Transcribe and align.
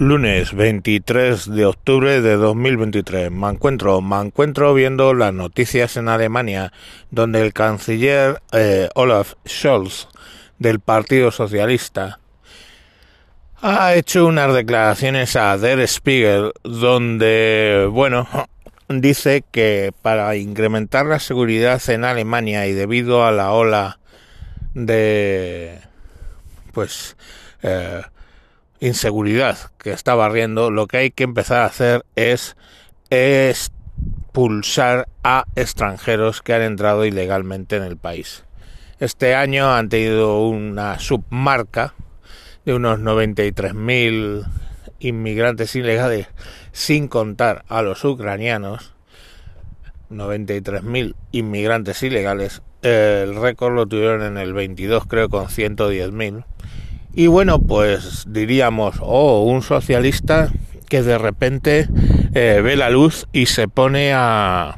Lunes 0.00 0.54
23 0.54 1.50
de 1.50 1.66
octubre 1.66 2.22
de 2.22 2.36
2023. 2.36 3.30
Me 3.30 3.50
encuentro, 3.50 4.00
me 4.00 4.18
encuentro 4.18 4.72
viendo 4.72 5.12
las 5.12 5.34
noticias 5.34 5.98
en 5.98 6.08
Alemania, 6.08 6.72
donde 7.10 7.42
el 7.42 7.52
canciller 7.52 8.40
eh, 8.50 8.88
Olaf 8.94 9.34
Scholz 9.46 10.08
del 10.58 10.80
Partido 10.80 11.30
Socialista 11.30 12.18
ha 13.60 13.94
hecho 13.94 14.24
unas 14.24 14.54
declaraciones 14.54 15.36
a 15.36 15.58
Der 15.58 15.86
Spiegel, 15.86 16.52
donde, 16.64 17.86
bueno, 17.92 18.26
dice 18.88 19.44
que 19.50 19.92
para 20.00 20.34
incrementar 20.34 21.04
la 21.04 21.18
seguridad 21.18 21.78
en 21.90 22.04
Alemania 22.04 22.66
y 22.66 22.72
debido 22.72 23.26
a 23.26 23.32
la 23.32 23.52
ola 23.52 23.98
de, 24.72 25.78
pues, 26.72 27.18
eh, 27.62 28.00
inseguridad 28.80 29.58
que 29.78 29.92
está 29.92 30.14
barriendo, 30.14 30.70
lo 30.70 30.86
que 30.86 30.96
hay 30.96 31.10
que 31.10 31.24
empezar 31.24 31.62
a 31.62 31.66
hacer 31.66 32.04
es 32.16 32.56
expulsar 33.10 35.08
a 35.22 35.44
extranjeros 35.54 36.42
que 36.42 36.54
han 36.54 36.62
entrado 36.62 37.04
ilegalmente 37.04 37.76
en 37.76 37.82
el 37.82 37.96
país. 37.96 38.44
Este 38.98 39.34
año 39.34 39.72
han 39.72 39.88
tenido 39.88 40.40
una 40.46 40.98
submarca 40.98 41.94
de 42.64 42.74
unos 42.74 42.98
93.000 43.00 44.46
inmigrantes 45.00 45.74
ilegales, 45.74 46.28
sin 46.72 47.08
contar 47.08 47.64
a 47.68 47.82
los 47.82 48.04
ucranianos. 48.04 48.94
93.000 50.10 51.14
inmigrantes 51.32 52.02
ilegales. 52.02 52.62
El 52.82 53.36
récord 53.36 53.74
lo 53.74 53.86
tuvieron 53.86 54.22
en 54.22 54.38
el 54.38 54.52
22, 54.52 55.06
creo, 55.06 55.28
con 55.28 55.46
110.000. 55.46 56.44
Y 57.14 57.26
bueno, 57.26 57.60
pues 57.60 58.24
diríamos, 58.28 58.96
oh, 59.00 59.44
un 59.44 59.62
socialista 59.62 60.50
que 60.88 61.02
de 61.02 61.18
repente 61.18 61.88
eh, 62.34 62.60
ve 62.62 62.76
la 62.76 62.90
luz 62.90 63.26
y 63.32 63.46
se 63.46 63.68
pone 63.68 64.12
a, 64.12 64.76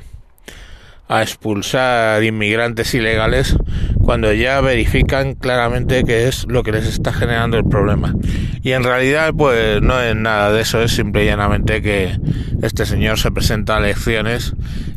a 1.09 1.23
expulsar 1.23 2.23
inmigrantes 2.25 2.95
ilegales 2.95 3.57
cuando 4.03 4.33
ya 4.33 4.61
verifican 4.61 5.35
claramente 5.35 6.05
que 6.05 6.27
es 6.27 6.47
lo 6.49 6.63
que 6.63 6.73
les 6.73 6.87
está 6.87 7.13
generando 7.13 7.59
el 7.59 7.65
problema. 7.65 8.15
Y 8.63 8.73
en 8.73 8.83
realidad, 8.83 9.33
pues 9.37 9.81
no 9.83 10.01
es 10.01 10.17
nada 10.17 10.53
de 10.53 10.63
eso, 10.63 10.81
es 10.83 10.93
simple 10.93 11.25
y 11.25 11.27
llanamente 11.27 11.83
que 11.83 12.19
este 12.63 12.87
señor 12.87 13.19
se 13.19 13.31
presenta 13.31 13.77
a 13.77 13.79
elecciones 13.81 14.55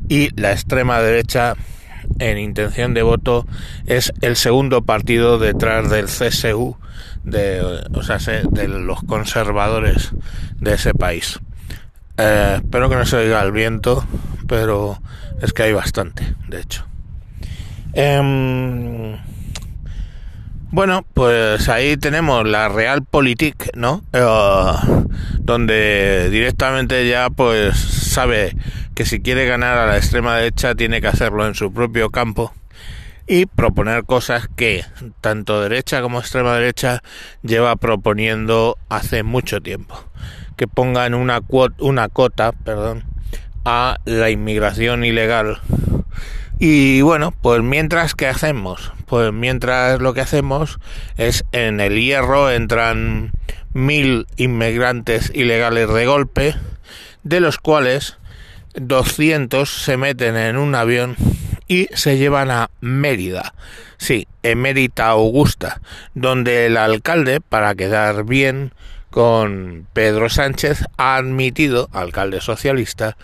y 0.07 0.29
la 0.39 0.51
extrema 0.51 1.01
derecha 1.01 1.55
en 2.19 2.37
intención 2.37 2.93
de 2.93 3.01
voto 3.01 3.45
es 3.85 4.13
el 4.21 4.35
segundo 4.35 4.83
partido 4.83 5.37
detrás 5.39 5.89
del 5.89 6.05
CSU, 6.05 6.77
de, 7.25 7.61
o 7.93 8.03
sea, 8.03 8.17
de 8.17 8.67
los 8.67 9.03
conservadores 9.03 10.11
de 10.59 10.73
ese 10.73 10.93
país. 10.93 11.39
Eh, 12.17 12.59
espero 12.63 12.89
que 12.89 12.95
no 12.95 13.05
se 13.05 13.17
oiga 13.17 13.41
el 13.41 13.51
viento, 13.51 14.05
pero 14.47 14.99
es 15.41 15.51
que 15.51 15.63
hay 15.63 15.73
bastante, 15.73 16.35
de 16.47 16.61
hecho. 16.61 16.85
Em, 17.93 19.17
bueno, 20.71 21.05
pues 21.13 21.67
ahí 21.69 21.97
tenemos 21.97 22.47
la 22.47 22.69
Realpolitik, 22.69 23.75
¿no? 23.75 24.03
Eh, 24.13 24.25
donde 25.39 26.29
directamente 26.29 27.07
ya 27.07 27.29
pues 27.29 27.77
sabe 27.77 28.55
que 28.93 29.05
si 29.05 29.21
quiere 29.21 29.45
ganar 29.45 29.77
a 29.77 29.87
la 29.87 29.97
extrema 29.97 30.37
derecha 30.37 30.75
tiene 30.75 31.01
que 31.01 31.07
hacerlo 31.07 31.45
en 31.45 31.53
su 31.53 31.73
propio 31.73 32.09
campo 32.09 32.53
y 33.27 33.45
proponer 33.45 34.03
cosas 34.03 34.47
que 34.55 34.83
tanto 35.21 35.61
derecha 35.61 36.01
como 36.01 36.19
extrema 36.19 36.55
derecha 36.55 37.01
lleva 37.41 37.75
proponiendo 37.75 38.77
hace 38.89 39.23
mucho 39.23 39.61
tiempo. 39.61 40.03
Que 40.57 40.67
pongan 40.67 41.13
una, 41.13 41.41
cuota, 41.41 41.75
una 41.79 42.09
cota 42.09 42.51
perdón, 42.51 43.03
a 43.65 43.97
la 44.05 44.29
inmigración 44.29 45.03
ilegal 45.03 45.59
y 46.57 47.01
bueno, 47.01 47.33
pues 47.41 47.61
mientras, 47.61 48.15
¿qué 48.15 48.27
hacemos? 48.27 48.93
Pues 49.07 49.33
mientras 49.33 49.99
lo 50.01 50.13
que 50.13 50.21
hacemos 50.21 50.79
es 51.17 51.43
en 51.51 51.81
el 51.81 51.99
hierro 51.99 52.49
entran 52.49 53.31
mil 53.73 54.25
inmigrantes 54.37 55.31
ilegales 55.35 55.93
de 55.93 56.05
golpe, 56.05 56.55
de 57.23 57.41
los 57.41 57.57
cuales 57.57 58.17
200 58.75 59.69
se 59.69 59.97
meten 59.97 60.37
en 60.37 60.55
un 60.55 60.75
avión 60.75 61.17
y 61.67 61.87
se 61.93 62.17
llevan 62.17 62.51
a 62.51 62.69
Mérida. 62.81 63.53
Sí, 63.97 64.27
Emérita 64.43 65.09
Augusta, 65.09 65.81
donde 66.13 66.65
el 66.65 66.77
alcalde, 66.77 67.41
para 67.41 67.75
quedar 67.75 68.25
bien 68.25 68.73
con 69.09 69.87
Pedro 69.93 70.29
Sánchez, 70.29 70.83
ha 70.97 71.15
admitido, 71.15 71.89
alcalde 71.93 72.41
socialista, 72.41 73.17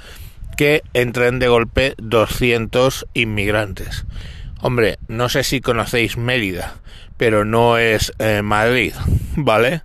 que 0.58 0.84
entren 0.94 1.40
de 1.40 1.48
golpe 1.48 1.96
200 1.98 3.08
inmigrantes. 3.14 4.06
Hombre, 4.62 5.00
no 5.08 5.28
sé 5.28 5.44
si 5.44 5.60
conocéis 5.60 6.18
Mérida, 6.18 6.76
pero 7.18 7.46
no 7.46 7.78
es 7.78 8.14
eh, 8.20 8.42
Madrid, 8.42 8.94
¿vale? 9.36 9.82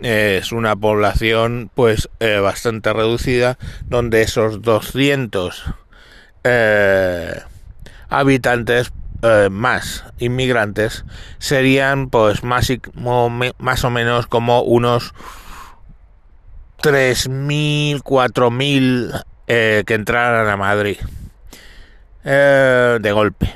Es 0.00 0.52
una 0.52 0.76
población 0.76 1.70
pues 1.74 2.08
eh, 2.20 2.38
bastante 2.38 2.92
reducida 2.92 3.58
donde 3.86 4.22
esos 4.22 4.62
200 4.62 5.64
eh, 6.44 7.40
habitantes 8.08 8.92
más 9.50 10.04
inmigrantes 10.18 11.04
serían 11.38 12.08
pues 12.08 12.44
más, 12.44 12.72
más 13.58 13.84
o 13.84 13.90
menos 13.90 14.28
como 14.28 14.62
unos 14.62 15.12
3.000, 16.82 18.02
4.000 18.02 19.24
eh, 19.48 19.82
que 19.86 19.94
entraran 19.94 20.48
a 20.48 20.56
Madrid 20.56 20.98
eh, 22.24 22.98
de 23.00 23.12
golpe. 23.12 23.52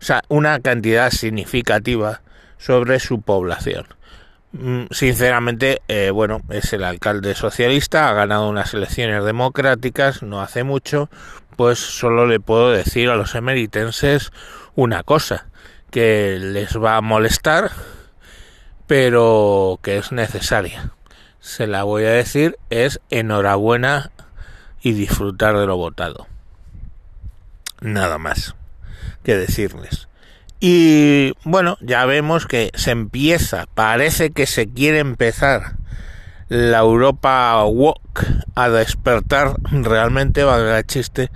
O 0.00 0.06
sea, 0.06 0.22
una 0.28 0.60
cantidad 0.60 1.10
significativa 1.10 2.22
sobre 2.58 3.00
su 3.00 3.20
población. 3.20 3.86
Mm, 4.56 4.84
sinceramente, 4.92 5.82
eh, 5.88 6.10
bueno, 6.10 6.40
es 6.48 6.72
el 6.72 6.84
alcalde 6.84 7.34
socialista, 7.34 8.08
ha 8.08 8.12
ganado 8.14 8.48
unas 8.48 8.72
elecciones 8.72 9.24
democráticas, 9.24 10.22
no 10.22 10.40
hace 10.40 10.62
mucho, 10.62 11.10
pues 11.56 11.80
solo 11.80 12.24
le 12.24 12.38
puedo 12.38 12.70
decir 12.70 13.10
a 13.10 13.16
los 13.16 13.34
emeritenses 13.34 14.30
una 14.76 15.02
cosa, 15.02 15.48
que 15.90 16.38
les 16.40 16.76
va 16.76 16.96
a 16.96 17.00
molestar, 17.00 17.72
pero 18.86 19.80
que 19.82 19.98
es 19.98 20.12
necesaria. 20.12 20.92
Se 21.40 21.66
la 21.66 21.82
voy 21.82 22.04
a 22.04 22.10
decir, 22.10 22.56
es 22.70 23.00
enhorabuena 23.10 24.12
y 24.82 24.92
disfrutar 24.92 25.58
de 25.58 25.66
lo 25.66 25.76
votado. 25.76 26.28
Nada 27.80 28.18
más 28.18 28.54
que 29.24 29.36
decirles. 29.36 30.06
Y 30.66 31.34
bueno, 31.44 31.76
ya 31.82 32.06
vemos 32.06 32.46
que 32.46 32.70
se 32.72 32.90
empieza, 32.90 33.66
parece 33.74 34.30
que 34.30 34.46
se 34.46 34.66
quiere 34.66 34.98
empezar 34.98 35.76
la 36.48 36.78
Europa 36.78 37.62
Walk 37.66 38.24
a 38.54 38.70
despertar 38.70 39.56
realmente, 39.70 40.42
valga 40.42 40.78
el 40.78 40.86
chiste, 40.86 41.30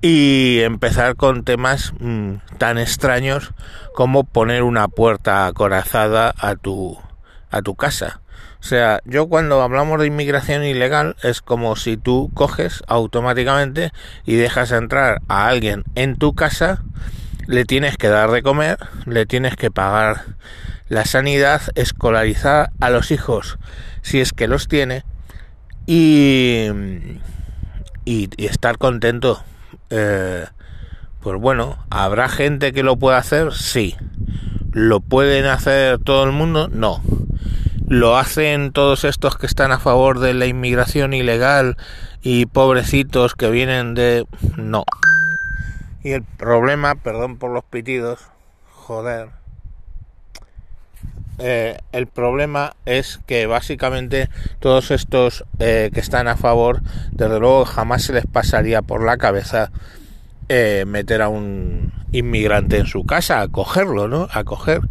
y 0.00 0.60
empezar 0.60 1.16
con 1.16 1.44
temas 1.44 1.92
mm, 2.00 2.36
tan 2.56 2.78
extraños 2.78 3.52
como 3.94 4.24
poner 4.24 4.62
una 4.62 4.88
puerta 4.88 5.46
acorazada 5.46 6.34
a 6.38 6.56
tu, 6.56 6.96
a 7.50 7.60
tu 7.60 7.74
casa. 7.74 8.22
O 8.60 8.62
sea, 8.62 9.02
yo 9.04 9.28
cuando 9.28 9.60
hablamos 9.60 10.00
de 10.00 10.06
inmigración 10.06 10.64
ilegal 10.64 11.16
es 11.22 11.42
como 11.42 11.76
si 11.76 11.98
tú 11.98 12.30
coges 12.32 12.82
automáticamente 12.86 13.92
y 14.24 14.36
dejas 14.36 14.72
entrar 14.72 15.20
a 15.28 15.48
alguien 15.48 15.84
en 15.96 16.16
tu 16.16 16.34
casa, 16.34 16.82
le 17.48 17.64
tienes 17.64 17.96
que 17.96 18.08
dar 18.08 18.30
de 18.30 18.42
comer, 18.42 18.76
le 19.06 19.24
tienes 19.24 19.56
que 19.56 19.70
pagar 19.70 20.36
la 20.88 21.06
sanidad, 21.06 21.62
escolarizar 21.74 22.70
a 22.78 22.90
los 22.90 23.10
hijos 23.10 23.58
si 24.02 24.20
es 24.20 24.32
que 24.32 24.46
los 24.48 24.68
tiene 24.68 25.02
y, 25.86 26.68
y, 28.04 28.28
estar 28.36 28.76
contento. 28.76 29.42
Eh, 29.88 30.44
pues 31.20 31.40
bueno, 31.40 31.84
¿habrá 31.88 32.28
gente 32.28 32.72
que 32.72 32.82
lo 32.82 32.96
pueda 32.96 33.16
hacer? 33.16 33.54
Sí. 33.54 33.96
¿Lo 34.72 35.00
pueden 35.00 35.46
hacer 35.46 35.98
todo 35.98 36.24
el 36.24 36.32
mundo? 36.32 36.68
No 36.68 37.02
lo 37.88 38.18
hacen 38.18 38.72
todos 38.72 39.04
estos 39.04 39.38
que 39.38 39.46
están 39.46 39.72
a 39.72 39.78
favor 39.78 40.20
de 40.20 40.34
la 40.34 40.44
inmigración 40.44 41.14
ilegal 41.14 41.78
y 42.20 42.44
pobrecitos 42.44 43.34
que 43.34 43.50
vienen 43.50 43.94
de... 43.94 44.26
No. 44.56 44.84
Y 46.02 46.12
el 46.12 46.22
problema, 46.22 46.94
perdón 46.94 47.38
por 47.38 47.50
los 47.50 47.64
pitidos, 47.64 48.20
joder. 48.72 49.28
Eh, 51.38 51.78
el 51.92 52.08
problema 52.08 52.74
es 52.84 53.20
que 53.26 53.46
básicamente 53.46 54.28
todos 54.58 54.90
estos 54.90 55.44
eh, 55.60 55.90
que 55.92 56.00
están 56.00 56.26
a 56.26 56.36
favor, 56.36 56.80
desde 57.12 57.38
luego 57.38 57.64
jamás 57.64 58.02
se 58.02 58.12
les 58.12 58.26
pasaría 58.26 58.82
por 58.82 59.04
la 59.04 59.18
cabeza 59.18 59.70
eh, 60.48 60.84
meter 60.86 61.22
a 61.22 61.28
un 61.28 61.92
inmigrante 62.10 62.78
en 62.78 62.86
su 62.86 63.04
casa, 63.04 63.40
acogerlo, 63.40 64.08
¿no? 64.08 64.28
Acoger 64.32 64.82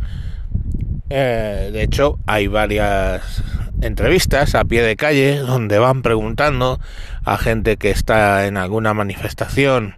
eh, 1.09 1.69
de 1.71 1.83
hecho, 1.83 2.19
hay 2.25 2.47
varias 2.47 3.43
entrevistas 3.81 4.55
a 4.55 4.65
pie 4.65 4.81
de 4.81 4.97
calle 4.97 5.37
donde 5.37 5.79
van 5.79 6.01
preguntando 6.01 6.79
a 7.23 7.37
gente 7.37 7.77
que 7.77 7.91
está 7.91 8.47
en 8.47 8.57
alguna 8.57 8.93
manifestación 8.93 9.95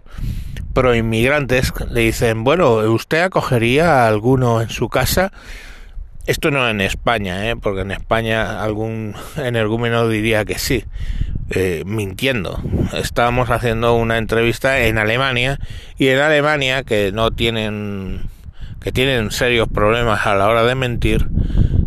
pro 0.72 0.94
inmigrantes, 0.94 1.72
le 1.90 2.00
dicen, 2.00 2.44
bueno, 2.44 2.76
¿usted 2.92 3.22
acogería 3.22 4.04
a 4.04 4.08
alguno 4.08 4.60
en 4.60 4.70
su 4.70 4.88
casa? 4.88 5.32
Esto 6.26 6.50
no 6.50 6.68
en 6.68 6.80
España, 6.80 7.48
¿eh? 7.48 7.56
porque 7.56 7.80
en 7.80 7.90
España 7.90 8.62
algún 8.62 9.14
energúmeno 9.36 10.08
diría 10.08 10.44
que 10.44 10.58
sí, 10.58 10.84
eh, 11.50 11.82
mintiendo. 11.86 12.62
Estábamos 12.92 13.50
haciendo 13.50 13.94
una 13.94 14.18
entrevista 14.18 14.80
en 14.80 14.98
Alemania 14.98 15.58
y 15.98 16.08
en 16.08 16.18
Alemania 16.18 16.82
que 16.84 17.10
no 17.12 17.30
tienen 17.30 18.22
que 18.80 18.92
tienen 18.92 19.30
serios 19.30 19.68
problemas 19.68 20.26
a 20.26 20.34
la 20.34 20.48
hora 20.48 20.64
de 20.64 20.74
mentir, 20.74 21.28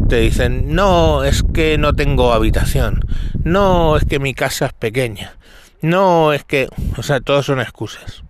te 0.09 0.19
dicen, 0.19 0.75
no, 0.75 1.23
es 1.23 1.43
que 1.53 1.77
no 1.79 1.93
tengo 1.93 2.33
habitación, 2.33 3.01
no, 3.43 3.97
es 3.97 4.05
que 4.05 4.19
mi 4.19 4.35
casa 4.35 4.67
es 4.67 4.73
pequeña, 4.73 5.35
no, 5.81 6.33
es 6.33 6.43
que, 6.43 6.69
o 6.95 7.01
sea, 7.01 7.19
todos 7.19 7.47
son 7.47 7.59
excusas. 7.59 8.23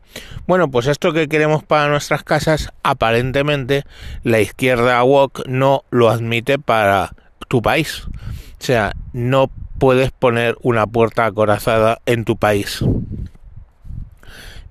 Bueno, 0.45 0.69
pues 0.69 0.87
esto 0.87 1.13
que 1.13 1.27
queremos 1.27 1.63
para 1.63 1.87
nuestras 1.87 2.23
casas, 2.23 2.71
aparentemente 2.83 3.83
la 4.23 4.41
izquierda 4.41 5.01
woke 5.03 5.43
no 5.47 5.83
lo 5.89 6.09
admite 6.09 6.59
para 6.59 7.13
tu 7.47 7.61
país. 7.61 8.03
O 8.05 8.65
sea, 8.65 8.93
no 9.13 9.49
puedes 9.79 10.11
poner 10.11 10.57
una 10.61 10.85
puerta 10.87 11.25
acorazada 11.25 11.99
en 12.05 12.25
tu 12.25 12.37
país. 12.37 12.83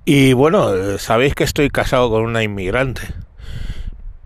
Y 0.05 0.33
bueno, 0.33 0.99
sabéis 0.99 1.35
que 1.35 1.45
estoy 1.45 1.71
casado 1.71 2.11
con 2.11 2.23
una 2.23 2.43
inmigrante. 2.43 3.03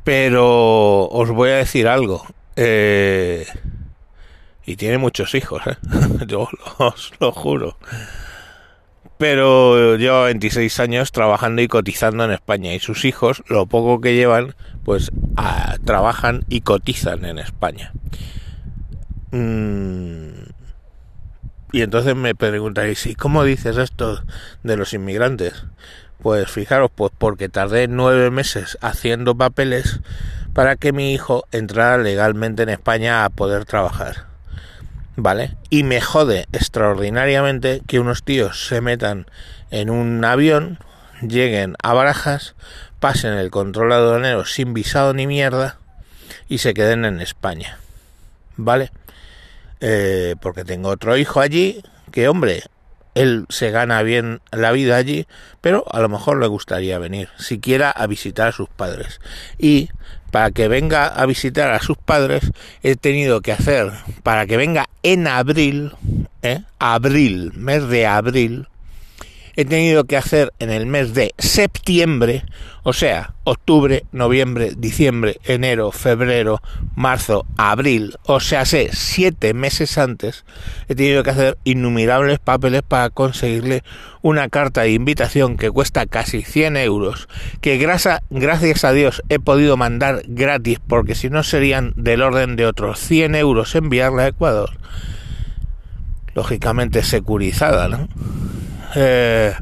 Pero 0.04 1.06
os 1.08 1.30
voy 1.30 1.50
a 1.50 1.56
decir 1.56 1.88
algo. 1.88 2.24
Eh, 2.56 3.46
y 4.64 4.76
tiene 4.76 4.98
muchos 4.98 5.34
hijos, 5.34 5.62
¿eh? 5.66 5.76
yo 6.26 6.48
os 6.78 7.12
lo 7.20 7.30
juro 7.32 7.76
pero 9.18 9.96
lleva 9.96 10.24
26 10.24 10.80
años 10.80 11.12
trabajando 11.12 11.62
y 11.62 11.68
cotizando 11.68 12.24
en 12.24 12.32
España 12.32 12.74
y 12.74 12.80
sus 12.80 13.04
hijos, 13.04 13.42
lo 13.48 13.66
poco 13.66 14.00
que 14.00 14.14
llevan, 14.14 14.54
pues 14.84 15.10
trabajan 15.84 16.44
y 16.48 16.60
cotizan 16.60 17.24
en 17.24 17.38
España. 17.38 17.92
Mm. 19.30 20.46
Y 21.72 21.82
entonces 21.82 22.14
me 22.14 22.34
preguntaréis, 22.34 23.06
¿y 23.06 23.14
cómo 23.14 23.44
dices 23.44 23.76
esto 23.76 24.22
de 24.62 24.76
los 24.76 24.94
inmigrantes? 24.94 25.64
Pues 26.22 26.50
fijaros, 26.50 26.90
pues 26.94 27.12
porque 27.16 27.48
tardé 27.48 27.88
nueve 27.88 28.30
meses 28.30 28.78
haciendo 28.80 29.36
papeles 29.36 30.00
para 30.54 30.76
que 30.76 30.92
mi 30.92 31.12
hijo 31.12 31.44
entrara 31.52 32.02
legalmente 32.02 32.62
en 32.62 32.70
España 32.70 33.24
a 33.24 33.30
poder 33.30 33.66
trabajar. 33.66 34.35
¿Vale? 35.16 35.56
Y 35.70 35.82
me 35.82 36.00
jode 36.00 36.46
extraordinariamente 36.52 37.82
que 37.86 37.98
unos 37.98 38.22
tíos 38.22 38.66
se 38.66 38.80
metan 38.80 39.26
en 39.70 39.90
un 39.90 40.24
avión, 40.24 40.78
lleguen 41.22 41.74
a 41.82 41.94
Barajas, 41.94 42.54
pasen 43.00 43.32
el 43.32 43.50
control 43.50 43.92
aduanero 43.92 44.44
sin 44.44 44.74
visado 44.74 45.14
ni 45.14 45.26
mierda 45.26 45.78
y 46.48 46.58
se 46.58 46.74
queden 46.74 47.04
en 47.04 47.20
España, 47.20 47.78
¿vale? 48.56 48.92
Eh, 49.80 50.36
porque 50.40 50.64
tengo 50.64 50.90
otro 50.90 51.16
hijo 51.16 51.40
allí 51.40 51.82
que, 52.12 52.28
hombre, 52.28 52.62
él 53.16 53.46
se 53.48 53.70
gana 53.70 54.02
bien 54.02 54.40
la 54.52 54.72
vida 54.72 54.96
allí, 54.96 55.26
pero 55.62 55.84
a 55.90 56.00
lo 56.00 56.08
mejor 56.08 56.38
le 56.38 56.46
gustaría 56.46 56.98
venir, 56.98 57.30
siquiera 57.38 57.90
a 57.90 58.06
visitar 58.06 58.48
a 58.48 58.52
sus 58.52 58.68
padres. 58.68 59.20
Y 59.58 59.88
para 60.30 60.50
que 60.50 60.68
venga 60.68 61.06
a 61.06 61.24
visitar 61.24 61.70
a 61.70 61.80
sus 61.80 61.96
padres, 61.96 62.52
he 62.82 62.94
tenido 62.94 63.40
que 63.40 63.52
hacer, 63.52 63.90
para 64.22 64.46
que 64.46 64.58
venga 64.58 64.86
en 65.02 65.26
abril, 65.26 65.92
¿eh? 66.42 66.60
abril, 66.78 67.52
mes 67.54 67.88
de 67.88 68.06
abril, 68.06 68.68
he 69.56 69.64
tenido 69.64 70.04
que 70.04 70.18
hacer 70.18 70.52
en 70.58 70.70
el 70.70 70.86
mes 70.86 71.14
de 71.14 71.34
septiembre, 71.38 72.44
o 72.82 72.92
sea, 72.92 73.34
octubre, 73.44 74.04
noviembre, 74.12 74.72
diciembre, 74.76 75.38
enero, 75.44 75.92
febrero, 75.92 76.60
marzo, 76.94 77.46
abril, 77.56 78.16
o 78.24 78.38
sea, 78.38 78.66
sé, 78.66 78.90
siete 78.92 79.54
meses 79.54 79.96
antes, 79.96 80.44
he 80.88 80.94
tenido 80.94 81.22
que 81.22 81.30
hacer 81.30 81.58
innumerables 81.64 82.38
papeles 82.38 82.82
para 82.82 83.08
conseguirle 83.08 83.82
una 84.20 84.48
carta 84.50 84.82
de 84.82 84.92
invitación 84.92 85.56
que 85.56 85.70
cuesta 85.70 86.04
casi 86.04 86.42
100 86.42 86.76
euros, 86.76 87.28
que 87.62 87.78
gracias, 87.78 88.20
gracias 88.28 88.84
a 88.84 88.92
Dios 88.92 89.22
he 89.30 89.38
podido 89.38 89.78
mandar 89.78 90.22
gratis, 90.26 90.80
porque 90.86 91.14
si 91.14 91.30
no 91.30 91.42
serían 91.42 91.94
del 91.96 92.20
orden 92.22 92.56
de 92.56 92.66
otros 92.66 93.00
100 93.00 93.34
euros 93.36 93.74
enviarla 93.74 94.24
a 94.24 94.28
Ecuador. 94.28 94.70
Lógicamente 96.34 97.02
securizada, 97.02 97.88
¿no? 97.88 98.08
Eh, 98.98 99.54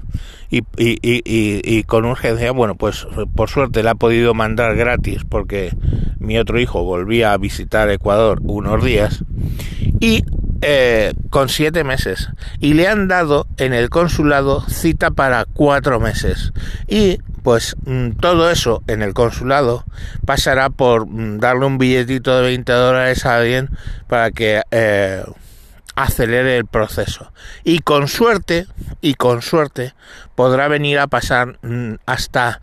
y, 0.50 1.82
con 1.84 2.04
urgencia, 2.04 2.52
bueno, 2.52 2.76
pues 2.76 3.06
por 3.34 3.50
suerte 3.50 3.82
la 3.82 3.92
ha 3.92 3.94
podido 3.96 4.34
mandar 4.34 4.76
gratis 4.76 5.22
porque 5.28 5.76
mi 6.20 6.38
otro 6.38 6.60
hijo 6.60 6.84
volvía 6.84 7.32
a 7.32 7.38
visitar 7.38 7.90
Ecuador 7.90 8.40
unos 8.44 8.84
días 8.84 9.25
y 9.98 10.25
eh, 10.62 11.12
con 11.31 11.48
siete 11.48 11.82
meses 11.82 12.31
y 12.60 12.75
le 12.75 12.86
han 12.86 13.08
dado 13.08 13.48
en 13.56 13.72
el 13.72 13.90
consulado 13.90 14.62
cita 14.69 15.10
para 15.10 15.44
cuatro 15.44 15.98
meses 15.98 16.52
y 16.86 17.19
pues 17.42 17.76
mm, 17.84 18.12
todo 18.12 18.50
eso 18.50 18.82
en 18.86 19.02
el 19.02 19.12
consulado 19.12 19.84
pasará 20.25 20.70
por 20.70 21.06
mm, 21.06 21.40
darle 21.40 21.66
un 21.66 21.78
billetito 21.78 22.36
de 22.36 22.42
20 22.42 22.72
dólares 22.72 23.26
a 23.26 23.36
alguien 23.36 23.70
para 24.06 24.31
que 24.31 24.62
eh, 24.70 25.25
acelere 25.96 26.56
el 26.56 26.66
proceso. 26.66 27.32
Y 27.62 27.81
con 27.81 28.08
suerte, 28.08 28.66
y 29.05 29.17
con 29.17 29.43
suerte, 29.43 29.93
podrá 30.35 30.67
venir 30.67 30.99
a 30.99 31.09
pasar 31.09 31.59
mm, 31.61 31.97
hasta, 32.06 32.62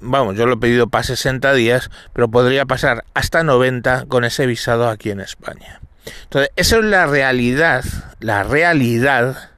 vamos, 0.00 0.36
yo 0.36 0.44
lo 0.44 0.56
he 0.56 0.58
pedido 0.58 0.88
para 0.88 1.02
60 1.02 1.54
días, 1.54 1.90
pero 2.12 2.28
podría 2.28 2.66
pasar 2.66 3.06
hasta 3.14 3.42
90 3.42 4.04
con 4.06 4.24
ese 4.24 4.44
visado 4.44 4.90
aquí 4.90 5.10
en 5.10 5.20
España. 5.20 5.80
Entonces, 6.24 6.50
esa 6.56 6.76
es 6.76 6.84
la 6.84 7.06
realidad, 7.06 7.84
la 8.20 8.42
realidad 8.42 9.48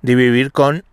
de 0.00 0.14
vivir 0.14 0.52
con 0.52 0.84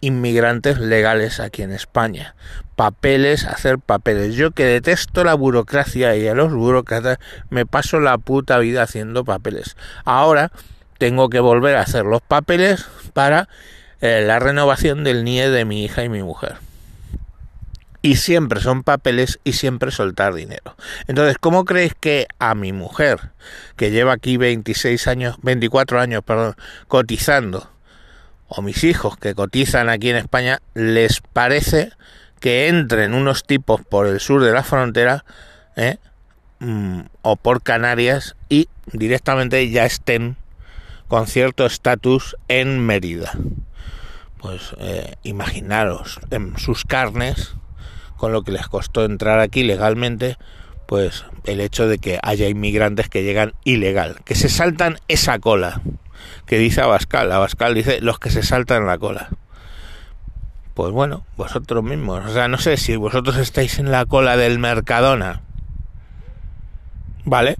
inmigrantes 0.00 0.80
legales 0.80 1.38
aquí 1.38 1.62
en 1.62 1.70
España. 1.70 2.34
Papeles, 2.74 3.44
hacer 3.44 3.78
papeles. 3.78 4.34
Yo 4.34 4.50
que 4.50 4.64
detesto 4.64 5.22
la 5.22 5.34
burocracia 5.34 6.16
y 6.16 6.26
a 6.26 6.34
los 6.34 6.52
burócratas 6.52 7.18
me 7.50 7.66
paso 7.66 8.00
la 8.00 8.18
puta 8.18 8.58
vida 8.58 8.82
haciendo 8.82 9.24
papeles. 9.24 9.76
Ahora 10.04 10.50
tengo 10.98 11.30
que 11.30 11.38
volver 11.38 11.76
a 11.76 11.82
hacer 11.82 12.04
los 12.04 12.20
papeles 12.20 12.84
para 13.12 13.48
eh, 14.04 14.20
la 14.20 14.38
renovación 14.38 15.02
del 15.02 15.24
NIE 15.24 15.48
de 15.48 15.64
mi 15.64 15.82
hija 15.82 16.04
y 16.04 16.10
mi 16.10 16.22
mujer. 16.22 16.56
Y 18.02 18.16
siempre 18.16 18.60
son 18.60 18.82
papeles 18.82 19.40
y 19.44 19.54
siempre 19.54 19.90
soltar 19.90 20.34
dinero. 20.34 20.76
Entonces, 21.06 21.38
¿cómo 21.40 21.64
creéis 21.64 21.94
que 21.98 22.26
a 22.38 22.54
mi 22.54 22.74
mujer, 22.74 23.30
que 23.76 23.90
lleva 23.90 24.12
aquí 24.12 24.36
26 24.36 25.08
años, 25.08 25.36
24 25.40 26.02
años, 26.02 26.22
perdón, 26.22 26.54
cotizando, 26.86 27.70
o 28.46 28.60
mis 28.60 28.84
hijos 28.84 29.16
que 29.16 29.34
cotizan 29.34 29.88
aquí 29.88 30.10
en 30.10 30.16
España, 30.16 30.60
les 30.74 31.22
parece 31.22 31.92
que 32.40 32.68
entren 32.68 33.14
unos 33.14 33.44
tipos 33.44 33.80
por 33.80 34.06
el 34.06 34.20
sur 34.20 34.44
de 34.44 34.52
la 34.52 34.64
frontera, 34.64 35.24
eh, 35.76 35.96
mm, 36.58 37.00
o 37.22 37.36
por 37.36 37.62
Canarias, 37.62 38.36
y 38.50 38.68
directamente 38.92 39.70
ya 39.70 39.86
estén 39.86 40.36
con 41.08 41.26
cierto 41.26 41.64
estatus 41.64 42.36
en 42.48 42.84
Mérida. 42.84 43.32
Pues 44.44 44.76
eh, 44.78 45.14
imaginaros 45.22 46.20
en 46.30 46.58
sus 46.58 46.84
carnes, 46.84 47.54
con 48.18 48.30
lo 48.32 48.42
que 48.42 48.52
les 48.52 48.68
costó 48.68 49.06
entrar 49.06 49.40
aquí 49.40 49.62
legalmente, 49.62 50.36
pues 50.86 51.24
el 51.44 51.62
hecho 51.62 51.88
de 51.88 51.96
que 51.96 52.18
haya 52.22 52.46
inmigrantes 52.50 53.08
que 53.08 53.22
llegan 53.22 53.54
ilegal, 53.64 54.18
que 54.26 54.34
se 54.34 54.50
saltan 54.50 54.98
esa 55.08 55.38
cola, 55.38 55.80
que 56.44 56.58
dice 56.58 56.82
Abascal. 56.82 57.32
Abascal 57.32 57.74
dice 57.74 58.02
los 58.02 58.18
que 58.18 58.28
se 58.28 58.42
saltan 58.42 58.84
la 58.84 58.98
cola. 58.98 59.30
Pues 60.74 60.92
bueno, 60.92 61.24
vosotros 61.38 61.82
mismos. 61.82 62.26
O 62.26 62.34
sea, 62.34 62.46
no 62.46 62.58
sé 62.58 62.76
si 62.76 62.96
vosotros 62.96 63.38
estáis 63.38 63.78
en 63.78 63.90
la 63.90 64.04
cola 64.04 64.36
del 64.36 64.58
Mercadona. 64.58 65.40
¿Vale? 67.24 67.56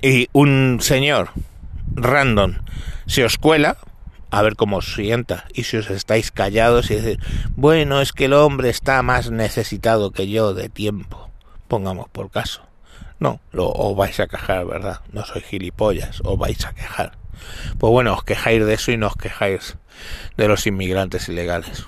Y 0.00 0.28
un 0.32 0.78
señor 0.80 1.30
random 1.96 2.54
se 3.06 3.24
os 3.24 3.36
cuela, 3.36 3.78
a 4.30 4.42
ver 4.42 4.56
cómo 4.56 4.78
os 4.78 4.94
sienta, 4.94 5.44
y 5.52 5.64
si 5.64 5.76
os 5.76 5.90
estáis 5.90 6.30
callados 6.30 6.90
y 6.90 6.96
decir, 6.96 7.20
bueno, 7.56 8.00
es 8.00 8.12
que 8.12 8.26
el 8.26 8.32
hombre 8.32 8.70
está 8.70 9.02
más 9.02 9.30
necesitado 9.30 10.12
que 10.12 10.28
yo 10.28 10.54
de 10.54 10.68
tiempo, 10.68 11.30
pongamos 11.68 12.08
por 12.08 12.30
caso. 12.30 12.62
No, 13.18 13.40
lo, 13.52 13.68
os 13.68 13.96
vais 13.96 14.18
a 14.20 14.26
quejar, 14.26 14.64
¿verdad? 14.64 15.00
No 15.12 15.24
soy 15.24 15.42
gilipollas, 15.42 16.22
os 16.24 16.38
vais 16.38 16.64
a 16.64 16.72
quejar. 16.72 17.18
Pues 17.78 17.90
bueno, 17.90 18.14
os 18.14 18.24
quejáis 18.24 18.64
de 18.64 18.74
eso 18.74 18.92
y 18.92 18.96
no 18.96 19.08
os 19.08 19.16
quejáis 19.16 19.76
de 20.36 20.48
los 20.48 20.66
inmigrantes 20.66 21.28
ilegales. 21.28 21.84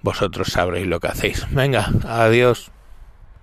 Vosotros 0.00 0.48
sabréis 0.48 0.86
lo 0.86 1.00
que 1.00 1.08
hacéis. 1.08 1.46
Venga, 1.50 1.90
adiós. 2.04 2.72